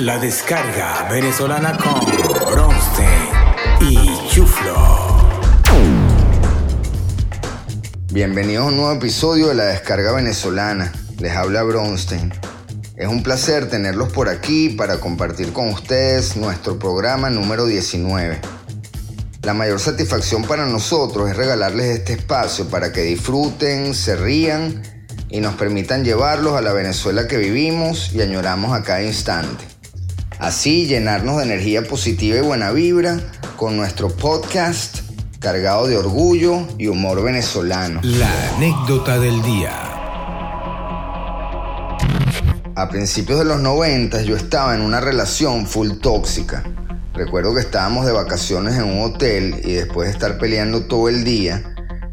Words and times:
La 0.00 0.18
descarga 0.18 1.06
venezolana 1.10 1.76
con 1.76 2.00
Bronstein 2.50 3.28
y 3.82 4.28
Chuflo. 4.30 4.74
Bienvenidos 8.10 8.64
a 8.64 8.68
un 8.68 8.76
nuevo 8.78 8.92
episodio 8.94 9.48
de 9.48 9.56
La 9.56 9.64
descarga 9.64 10.12
venezolana. 10.12 10.90
Les 11.18 11.36
habla 11.36 11.64
Bronstein. 11.64 12.32
Es 12.96 13.08
un 13.08 13.22
placer 13.22 13.68
tenerlos 13.68 14.10
por 14.10 14.30
aquí 14.30 14.70
para 14.70 15.00
compartir 15.00 15.52
con 15.52 15.68
ustedes 15.68 16.34
nuestro 16.34 16.78
programa 16.78 17.28
número 17.28 17.66
19. 17.66 18.40
La 19.42 19.52
mayor 19.52 19.80
satisfacción 19.80 20.44
para 20.44 20.64
nosotros 20.64 21.28
es 21.28 21.36
regalarles 21.36 21.98
este 21.98 22.14
espacio 22.14 22.70
para 22.70 22.90
que 22.90 23.02
disfruten, 23.02 23.94
se 23.94 24.16
rían 24.16 24.80
y 25.28 25.40
nos 25.40 25.56
permitan 25.56 26.04
llevarlos 26.04 26.56
a 26.56 26.62
la 26.62 26.72
Venezuela 26.72 27.28
que 27.28 27.36
vivimos 27.36 28.14
y 28.14 28.22
añoramos 28.22 28.72
a 28.72 28.82
cada 28.82 29.02
instante. 29.02 29.79
Así 30.40 30.86
llenarnos 30.86 31.36
de 31.36 31.42
energía 31.42 31.82
positiva 31.82 32.38
y 32.38 32.40
buena 32.40 32.72
vibra 32.72 33.20
con 33.58 33.76
nuestro 33.76 34.08
podcast 34.08 35.00
cargado 35.38 35.86
de 35.86 35.98
orgullo 35.98 36.66
y 36.78 36.86
humor 36.86 37.22
venezolano. 37.22 38.00
La 38.02 38.56
anécdota 38.56 39.18
del 39.18 39.42
día. 39.42 39.70
A 42.74 42.88
principios 42.88 43.38
de 43.38 43.44
los 43.44 43.60
90 43.60 44.22
yo 44.22 44.34
estaba 44.34 44.74
en 44.74 44.80
una 44.80 45.02
relación 45.02 45.66
full 45.66 45.98
tóxica. 46.00 46.64
Recuerdo 47.12 47.54
que 47.54 47.60
estábamos 47.60 48.06
de 48.06 48.12
vacaciones 48.12 48.78
en 48.78 48.84
un 48.84 49.02
hotel 49.02 49.60
y 49.62 49.74
después 49.74 50.08
de 50.08 50.14
estar 50.14 50.38
peleando 50.38 50.86
todo 50.86 51.10
el 51.10 51.22
día, 51.22 51.69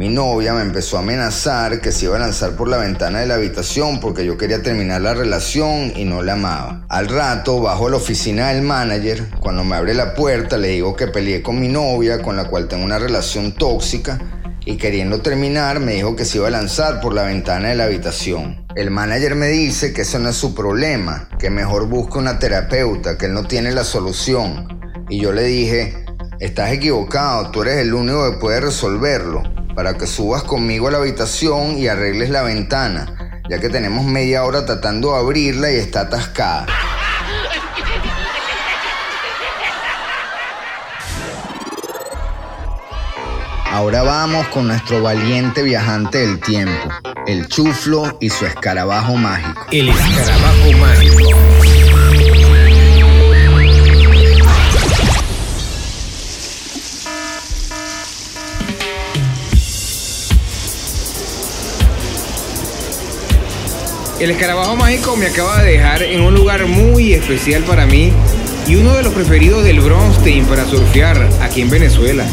mi 0.00 0.08
novia 0.08 0.54
me 0.54 0.62
empezó 0.62 0.96
a 0.96 1.00
amenazar 1.00 1.82
que 1.82 1.92
se 1.92 2.06
iba 2.06 2.16
a 2.16 2.20
lanzar 2.20 2.52
por 2.56 2.68
la 2.68 2.78
ventana 2.78 3.20
de 3.20 3.26
la 3.26 3.34
habitación 3.34 4.00
porque 4.00 4.24
yo 4.24 4.38
quería 4.38 4.62
terminar 4.62 5.02
la 5.02 5.12
relación 5.12 5.92
y 5.94 6.06
no 6.06 6.22
la 6.22 6.32
amaba. 6.32 6.86
Al 6.88 7.06
rato, 7.06 7.60
bajo 7.60 7.86
a 7.86 7.90
la 7.90 7.96
oficina 7.98 8.48
del 8.48 8.62
manager, 8.62 9.28
cuando 9.40 9.62
me 9.62 9.76
abre 9.76 9.92
la 9.92 10.14
puerta 10.14 10.56
le 10.56 10.68
digo 10.68 10.96
que 10.96 11.06
peleé 11.06 11.42
con 11.42 11.60
mi 11.60 11.68
novia 11.68 12.22
con 12.22 12.34
la 12.34 12.48
cual 12.48 12.66
tengo 12.66 12.82
una 12.82 12.98
relación 12.98 13.52
tóxica 13.52 14.18
y 14.64 14.78
queriendo 14.78 15.20
terminar 15.20 15.80
me 15.80 15.92
dijo 15.92 16.16
que 16.16 16.24
se 16.24 16.38
iba 16.38 16.48
a 16.48 16.50
lanzar 16.50 17.02
por 17.02 17.12
la 17.12 17.24
ventana 17.24 17.68
de 17.68 17.74
la 17.74 17.84
habitación. 17.84 18.66
El 18.76 18.90
manager 18.90 19.34
me 19.34 19.48
dice 19.48 19.92
que 19.92 20.00
eso 20.00 20.18
no 20.18 20.30
es 20.30 20.36
su 20.36 20.54
problema, 20.54 21.28
que 21.38 21.50
mejor 21.50 21.88
busque 21.88 22.16
una 22.16 22.38
terapeuta, 22.38 23.18
que 23.18 23.26
él 23.26 23.34
no 23.34 23.44
tiene 23.44 23.70
la 23.72 23.84
solución. 23.84 24.66
Y 25.10 25.20
yo 25.20 25.32
le 25.32 25.42
dije, 25.42 26.06
estás 26.38 26.72
equivocado, 26.72 27.50
tú 27.50 27.60
eres 27.60 27.76
el 27.76 27.92
único 27.92 28.30
que 28.30 28.38
puede 28.38 28.60
resolverlo, 28.60 29.42
para 29.74 29.94
que 29.94 30.06
subas 30.06 30.42
conmigo 30.42 30.88
a 30.88 30.90
la 30.90 30.98
habitación 30.98 31.78
y 31.78 31.88
arregles 31.88 32.30
la 32.30 32.42
ventana, 32.42 33.42
ya 33.48 33.58
que 33.58 33.68
tenemos 33.68 34.04
media 34.04 34.44
hora 34.44 34.64
tratando 34.66 35.12
de 35.12 35.18
abrirla 35.18 35.70
y 35.72 35.76
está 35.76 36.02
atascada. 36.02 36.66
Ahora 43.72 44.02
vamos 44.02 44.48
con 44.48 44.66
nuestro 44.66 45.00
valiente 45.00 45.62
viajante 45.62 46.18
del 46.18 46.40
tiempo, 46.40 46.88
el 47.26 47.46
chuflo 47.46 48.18
y 48.20 48.28
su 48.28 48.44
escarabajo 48.44 49.14
mágico. 49.14 49.64
El 49.70 49.88
escarabajo 49.88 50.72
mágico. 50.78 51.19
El 64.20 64.30
escarabajo 64.32 64.76
mágico 64.76 65.16
me 65.16 65.28
acaba 65.28 65.62
de 65.62 65.72
dejar 65.72 66.02
en 66.02 66.20
un 66.20 66.34
lugar 66.34 66.66
muy 66.66 67.14
especial 67.14 67.62
para 67.62 67.86
mí 67.86 68.12
y 68.68 68.74
uno 68.76 68.92
de 68.92 69.02
los 69.02 69.14
preferidos 69.14 69.64
del 69.64 69.80
Bronstein 69.80 70.44
para 70.44 70.66
surfear 70.66 71.26
aquí 71.40 71.62
en 71.62 71.70
Venezuela. 71.70 72.26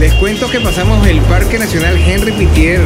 Les 0.00 0.12
cuento 0.14 0.50
que 0.50 0.58
pasamos 0.58 1.06
el 1.06 1.20
Parque 1.20 1.60
Nacional 1.60 1.96
Henry 1.96 2.32
Pitier, 2.32 2.80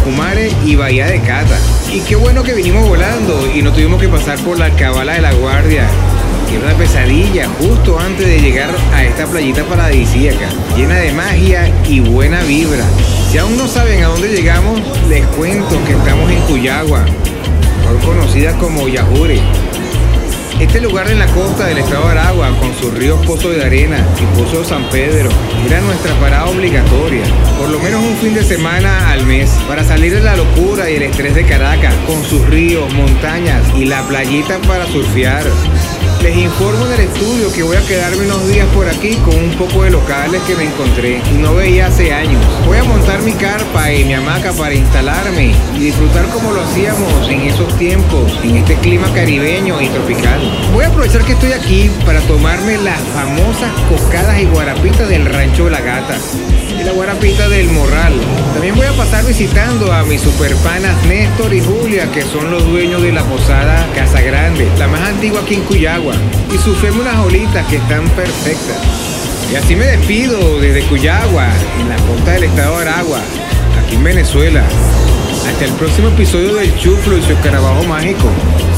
Ocumare 0.00 0.50
y 0.64 0.74
Bahía 0.74 1.06
de 1.06 1.20
Cata. 1.20 1.56
Y 1.94 2.00
qué 2.00 2.16
bueno 2.16 2.42
que 2.42 2.54
vinimos 2.54 2.88
volando 2.88 3.48
y 3.54 3.62
no 3.62 3.72
tuvimos 3.72 4.00
que 4.00 4.08
pasar 4.08 4.36
por 4.40 4.58
la 4.58 4.70
Cabala 4.70 5.12
de 5.12 5.20
la 5.20 5.32
Guardia, 5.34 5.86
que 6.50 6.58
una 6.58 6.74
pesadilla 6.74 7.48
justo 7.60 8.00
antes 8.00 8.26
de 8.26 8.40
llegar 8.40 8.74
a 8.94 9.04
esta 9.04 9.26
playita 9.26 9.62
paradisíaca, 9.62 10.48
llena 10.76 10.96
de 10.96 11.12
magia 11.12 11.72
y 11.88 12.00
buena 12.00 12.42
vibra. 12.42 12.84
Si 13.30 13.38
aún 13.38 13.56
no 13.56 13.68
saben 13.68 14.02
a 14.02 14.08
dónde 14.08 14.26
llegamos, 14.26 14.80
les 15.08 15.24
cuento 15.28 15.78
que 15.84 15.92
estamos 15.92 16.28
en 16.32 16.40
Cuyagua, 16.40 17.04
conocida 17.94 18.56
como 18.58 18.88
Yajure. 18.88 19.40
Este 20.60 20.80
lugar 20.80 21.10
en 21.10 21.18
la 21.18 21.26
costa 21.26 21.66
del 21.66 21.78
estado 21.78 22.04
de 22.06 22.12
Aragua, 22.12 22.58
con 22.58 22.74
sus 22.74 22.92
ríos 22.94 23.24
Pozo 23.26 23.50
de 23.50 23.62
Arena 23.62 23.98
y 24.18 24.38
Pozo 24.38 24.60
de 24.60 24.64
San 24.64 24.88
Pedro, 24.88 25.28
era 25.66 25.80
nuestra 25.82 26.14
parada 26.18 26.46
obligatoria, 26.46 27.24
por 27.58 27.68
lo 27.68 27.78
menos 27.78 28.02
un 28.02 28.16
fin 28.16 28.34
de 28.34 28.42
semana 28.42 29.10
al 29.10 29.26
mes, 29.26 29.50
para 29.68 29.84
salir 29.84 30.14
de 30.14 30.22
la 30.22 30.34
locura 30.34 30.90
y 30.90 30.94
el 30.96 31.02
estrés 31.02 31.34
de 31.34 31.44
Caracas, 31.44 31.94
con 32.06 32.24
sus 32.24 32.46
ríos, 32.46 32.90
montañas 32.94 33.62
y 33.76 33.84
la 33.84 34.02
playita 34.08 34.58
para 34.62 34.86
surfear. 34.86 35.44
Les 36.26 36.38
informo 36.38 36.84
en 36.86 36.92
el 36.94 37.00
estudio 37.02 37.52
que 37.52 37.62
voy 37.62 37.76
a 37.76 37.86
quedarme 37.86 38.24
unos 38.24 38.48
días 38.48 38.66
por 38.74 38.88
aquí 38.88 39.14
con 39.24 39.36
un 39.36 39.52
poco 39.52 39.84
de 39.84 39.90
locales 39.90 40.42
que 40.42 40.56
me 40.56 40.64
encontré 40.64 41.22
y 41.32 41.38
no 41.38 41.54
veía 41.54 41.86
hace 41.86 42.12
años. 42.12 42.44
Voy 42.66 42.78
a 42.78 42.82
montar 42.82 43.22
mi 43.22 43.30
carpa 43.30 43.92
y 43.92 44.04
mi 44.04 44.12
hamaca 44.14 44.52
para 44.52 44.74
instalarme 44.74 45.54
y 45.76 45.78
disfrutar 45.78 46.26
como 46.30 46.50
lo 46.50 46.62
hacíamos 46.62 47.28
en 47.28 47.42
esos 47.42 47.72
tiempos, 47.78 48.40
en 48.42 48.56
este 48.56 48.74
clima 48.74 49.06
caribeño 49.14 49.80
y 49.80 49.86
tropical. 49.86 50.40
Voy 50.72 50.84
a 50.84 50.88
aprovechar 50.88 51.22
que 51.24 51.34
estoy 51.34 51.52
aquí 51.52 51.92
para 52.04 52.18
tomarme 52.22 52.76
las 52.78 52.98
famosas 53.14 53.70
cocadas 53.88 54.40
y 54.40 54.46
guarapitas 54.46 55.08
del 55.08 55.26
rancho 55.26 55.70
La 55.70 55.80
Gata 55.80 56.18
y 56.80 56.82
la 56.82 56.92
guarapita 56.92 57.48
del 57.48 57.68
Morral. 57.70 58.14
También 58.52 58.74
voy 58.74 58.86
a 58.86 58.92
pasar 58.92 59.24
visitando 59.24 59.92
a 59.92 60.02
mis 60.02 60.20
superpanas 60.20 61.04
Néstor 61.06 61.54
y 61.54 61.60
Julia, 61.60 62.10
que 62.10 62.22
son 62.22 62.50
los 62.50 62.66
dueños 62.66 63.02
de 63.02 63.12
la 63.12 63.22
posada 63.22 63.86
Casa 63.94 64.20
Grande, 64.20 64.68
la 64.78 64.88
más 64.88 65.02
antigua 65.02 65.40
aquí 65.40 65.54
en 65.54 65.62
Cuyagua, 65.62 66.15
y 66.52 66.58
sufremos 66.58 67.00
unas 67.00 67.18
olitas 67.18 67.66
que 67.66 67.76
están 67.76 68.08
perfectas. 68.10 68.76
Y 69.52 69.56
así 69.56 69.76
me 69.76 69.86
despido 69.86 70.60
desde 70.60 70.82
Cuyagua, 70.88 71.48
en 71.80 71.88
la 71.88 71.96
costa 71.96 72.32
del 72.32 72.44
estado 72.44 72.76
de 72.76 72.82
Aragua, 72.82 73.20
aquí 73.82 73.96
en 73.96 74.04
Venezuela. 74.04 74.64
Hasta 75.46 75.64
el 75.64 75.72
próximo 75.72 76.08
episodio 76.08 76.54
del 76.54 76.76
Chuflo 76.76 77.16
y 77.16 77.22
su 77.22 77.32
escarabajo 77.32 77.84
mágico. 77.84 78.28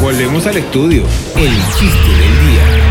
Volvemos 0.00 0.46
al 0.46 0.56
estudio. 0.58 1.04
El 1.36 1.52
chiste 1.78 2.08
del 2.08 2.40
día. 2.46 2.82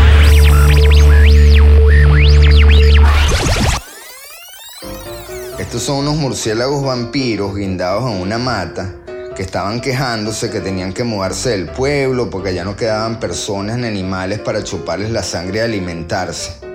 Estos 5.58 5.82
son 5.82 5.98
unos 5.98 6.16
murciélagos 6.16 6.84
vampiros 6.84 7.54
guindados 7.54 8.10
en 8.10 8.20
una 8.20 8.36
mata 8.36 9.01
que 9.34 9.42
estaban 9.42 9.80
quejándose 9.80 10.50
que 10.50 10.60
tenían 10.60 10.92
que 10.92 11.04
mudarse 11.04 11.50
del 11.50 11.66
pueblo 11.68 12.30
porque 12.30 12.54
ya 12.54 12.64
no 12.64 12.76
quedaban 12.76 13.18
personas 13.18 13.78
ni 13.78 13.86
animales 13.86 14.38
para 14.40 14.62
chuparles 14.62 15.10
la 15.10 15.22
sangre 15.22 15.58
y 15.58 15.62
alimentarse. 15.62 16.72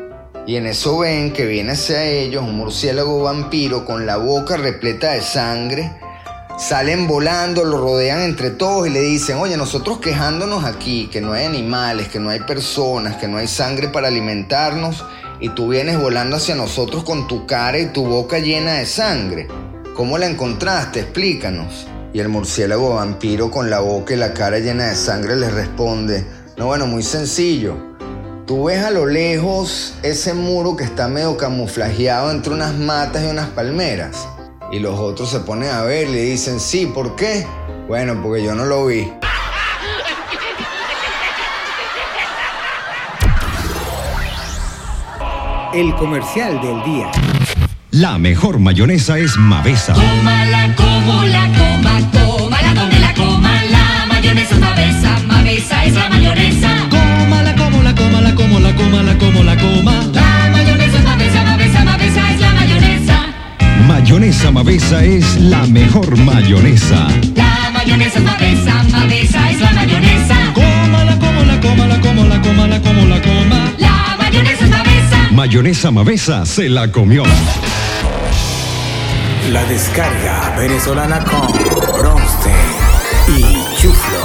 Y 0.47 0.55
en 0.55 0.65
eso 0.65 0.99
ven 0.99 1.33
que 1.33 1.45
viene 1.45 1.73
hacia 1.73 2.03
ellos 2.05 2.41
un 2.41 2.55
murciélago 2.55 3.21
vampiro 3.21 3.85
con 3.85 4.05
la 4.05 4.15
boca 4.15 4.55
repleta 4.55 5.11
de 5.11 5.21
sangre. 5.21 5.91
Salen 6.57 7.05
volando, 7.05 7.65
lo 7.65 7.77
rodean 7.79 8.21
entre 8.21 8.51
todos 8.51 8.87
y 8.87 8.89
le 8.89 9.01
dicen, 9.01 9.37
oye, 9.37 9.57
nosotros 9.57 9.99
quejándonos 9.99 10.63
aquí, 10.63 11.09
que 11.11 11.21
no 11.21 11.33
hay 11.33 11.45
animales, 11.45 12.07
que 12.07 12.19
no 12.19 12.29
hay 12.29 12.39
personas, 12.39 13.17
que 13.17 13.27
no 13.27 13.37
hay 13.37 13.47
sangre 13.47 13.89
para 13.89 14.07
alimentarnos, 14.07 15.05
y 15.39 15.49
tú 15.49 15.67
vienes 15.67 15.99
volando 15.99 16.37
hacia 16.37 16.55
nosotros 16.55 17.03
con 17.03 17.27
tu 17.27 17.45
cara 17.45 17.77
y 17.77 17.87
tu 17.87 18.05
boca 18.05 18.39
llena 18.39 18.75
de 18.75 18.85
sangre. 18.85 19.47
¿Cómo 19.95 20.17
la 20.17 20.27
encontraste? 20.27 21.01
Explícanos. 21.01 21.87
Y 22.13 22.19
el 22.19 22.29
murciélago 22.29 22.95
vampiro 22.95 23.51
con 23.51 23.69
la 23.69 23.79
boca 23.79 24.13
y 24.13 24.17
la 24.17 24.33
cara 24.33 24.59
llena 24.59 24.87
de 24.89 24.95
sangre 24.95 25.35
les 25.35 25.53
responde, 25.53 26.25
no, 26.57 26.67
bueno, 26.67 26.87
muy 26.87 27.03
sencillo. 27.03 27.75
Tú 28.47 28.65
ves 28.65 28.83
a 28.83 28.91
lo 28.91 29.05
lejos 29.05 29.95
ese 30.03 30.33
muro 30.33 30.77
que 30.77 30.85
está 30.85 31.09
medio 31.09 31.35
camuflajeado 31.35 32.31
entre 32.31 32.53
unas 32.53 32.73
matas 32.75 33.23
y 33.23 33.27
unas 33.27 33.49
palmeras. 33.49 34.27
Y 34.71 34.79
los 34.79 34.97
otros 34.99 35.29
se 35.29 35.41
ponen 35.41 35.69
a 35.69 35.83
ver 35.83 36.07
y 36.07 36.13
le 36.13 36.21
dicen, 36.23 36.59
sí, 36.59 36.85
¿por 36.85 37.15
qué? 37.15 37.45
Bueno, 37.87 38.19
porque 38.23 38.43
yo 38.43 38.55
no 38.55 38.65
lo 38.65 38.85
vi. 38.85 39.11
El 45.73 45.93
comercial 45.95 46.61
del 46.61 46.83
día. 46.83 47.11
La 47.99 48.19
mejor 48.19 48.59
mayonesa 48.59 49.17
es 49.17 49.35
Mavesa. 49.37 49.93
Tómala 49.93 50.75
como 50.75 51.23
la 51.23 51.47
coma, 51.47 52.11
tómala 52.11 52.73
donde 52.75 52.99
la 52.99 53.11
coma, 53.15 53.63
la 53.71 54.05
mayonesa 54.07 54.53
es 54.53 54.59
Mavesa, 54.59 55.19
Mavesa 55.25 55.83
es 55.83 55.95
la 55.95 56.07
mayonesa. 56.07 56.69
Cómala, 56.91 57.55
como 57.55 57.81
la 57.81 57.95
coma, 57.95 58.21
la 58.21 58.35
como 58.35 58.59
la 58.59 58.75
coma, 58.75 59.01
la 59.01 59.17
como 59.17 59.43
la 59.43 59.57
coma. 59.57 59.93
La 60.13 60.49
mayonesa 60.51 60.95
es 60.95 61.03
Mavesa, 61.05 61.43
Mavesa, 61.43 61.83
Mavesa 61.85 62.31
es 62.31 62.39
la 62.39 62.53
mayonesa. 62.53 63.25
Mayonesa 63.87 64.51
Mavesa 64.51 65.03
es 65.03 65.41
la 65.41 65.65
mejor 65.65 66.17
mayonesa. 66.17 67.07
La 67.33 67.71
mayonesa 67.73 68.19
es 68.19 68.25
Mavesa, 68.25 68.83
Mavesa 68.91 69.49
es 69.49 69.59
la 69.59 69.71
mayonesa. 69.71 70.35
Cómala, 70.53 71.17
como 71.17 71.43
la 71.45 71.59
coma, 71.59 71.87
la 71.87 71.99
como 71.99 72.25
la 72.25 72.41
coma, 72.41 72.67
la 72.67 72.79
como 72.79 73.07
mayonesa 75.37 75.91
Mavesa 75.91 76.45
se 76.47 76.67
la 76.67 76.91
comió. 76.91 77.23
La 79.51 79.63
descarga 79.63 80.55
venezolana 80.57 81.23
con 81.23 81.47
Bronstein 81.97 82.53
y 83.37 83.63
Chuflo. 83.77 84.19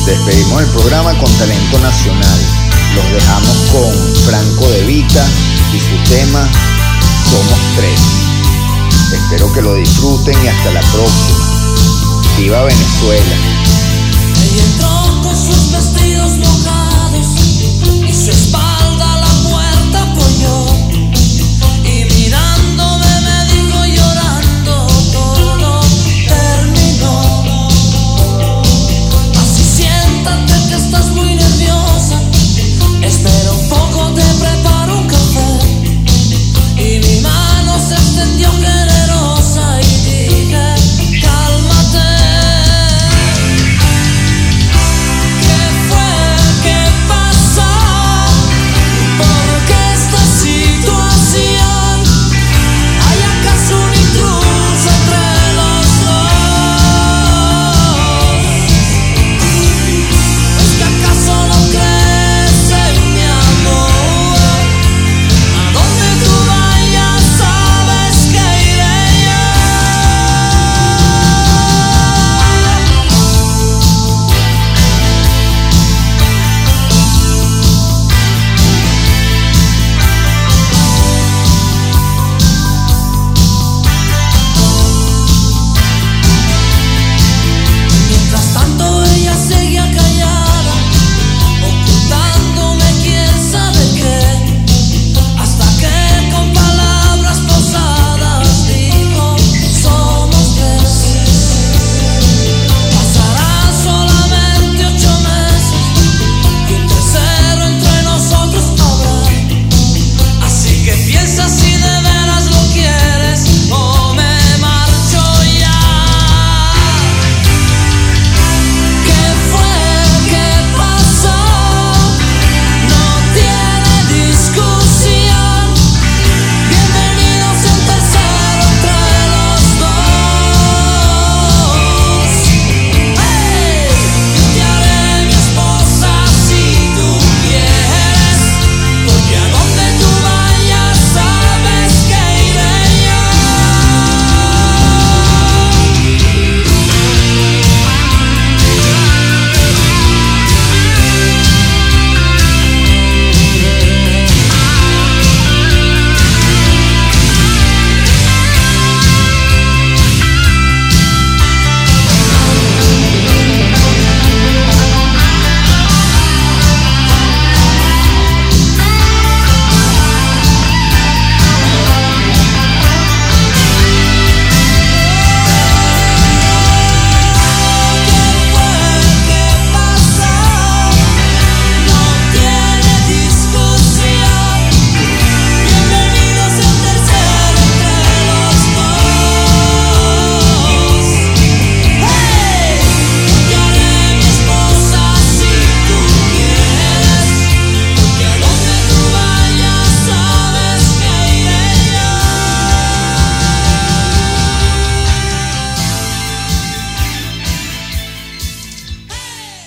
Despedimos 0.07 0.63
el 0.63 0.69
programa 0.71 1.13
con 1.21 1.31
talento 1.37 1.79
nacional. 1.81 2.41
Los 2.95 3.13
dejamos 3.13 3.59
con 3.71 3.93
Franco 4.25 4.71
De 4.71 4.87
Vita 4.87 5.29
y 5.75 5.79
su 5.79 5.99
tema 6.11 6.49
Somos 7.31 7.61
Tres. 7.77 8.01
Espero 9.13 9.53
que 9.53 9.61
lo 9.61 9.75
disfruten 9.75 10.35
y 10.43 10.49
hasta 10.49 10.73
la 10.73 10.81
próxima. 10.81 11.48
Viva 12.39 12.63
Venezuela. 12.63 13.59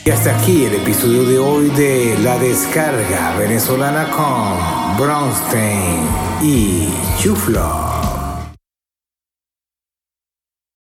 Y 0.03 0.09
hasta 0.09 0.35
aquí 0.35 0.65
el 0.65 0.73
episodio 0.73 1.23
de 1.25 1.37
hoy 1.37 1.69
de 1.69 2.17
La 2.23 2.39
Descarga 2.39 3.37
Venezolana 3.37 4.09
con 4.09 4.97
Bronstein 4.97 6.07
y 6.41 6.89
Chuflo. 7.19 7.90